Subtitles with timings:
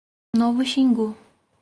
[0.39, 1.13] Novo Xingu